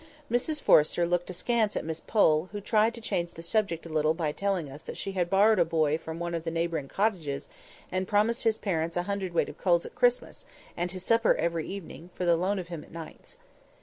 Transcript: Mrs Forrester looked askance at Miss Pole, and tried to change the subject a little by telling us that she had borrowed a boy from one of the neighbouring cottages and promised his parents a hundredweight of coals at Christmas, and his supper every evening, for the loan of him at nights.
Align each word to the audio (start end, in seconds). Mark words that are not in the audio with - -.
Mrs 0.31 0.59
Forrester 0.59 1.05
looked 1.05 1.29
askance 1.29 1.75
at 1.75 1.85
Miss 1.85 1.99
Pole, 1.99 2.49
and 2.51 2.65
tried 2.65 2.95
to 2.95 3.01
change 3.01 3.33
the 3.33 3.43
subject 3.43 3.85
a 3.85 3.89
little 3.89 4.15
by 4.15 4.31
telling 4.31 4.67
us 4.67 4.81
that 4.81 4.97
she 4.97 5.11
had 5.11 5.29
borrowed 5.29 5.59
a 5.59 5.63
boy 5.63 5.95
from 5.99 6.17
one 6.17 6.33
of 6.33 6.43
the 6.43 6.49
neighbouring 6.49 6.87
cottages 6.87 7.49
and 7.91 8.07
promised 8.07 8.41
his 8.43 8.57
parents 8.57 8.97
a 8.97 9.03
hundredweight 9.03 9.47
of 9.49 9.59
coals 9.59 9.85
at 9.85 9.93
Christmas, 9.93 10.47
and 10.75 10.89
his 10.91 11.05
supper 11.05 11.35
every 11.35 11.67
evening, 11.67 12.09
for 12.15 12.25
the 12.25 12.35
loan 12.35 12.57
of 12.57 12.69
him 12.69 12.83
at 12.83 12.91
nights. 12.91 13.37